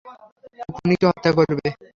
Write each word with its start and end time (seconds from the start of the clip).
ও 0.61 0.71
খুনিকে 0.75 1.05
হত্যা 1.09 1.29
করবে। 1.37 1.67